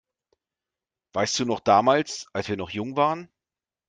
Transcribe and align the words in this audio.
Weißt 1.13 1.37
du 1.37 1.45
noch 1.45 1.59
damals, 1.59 2.25
als 2.33 2.47
wir 2.49 2.57
noch 2.57 2.71
jung 2.71 2.95
waren? 2.97 3.29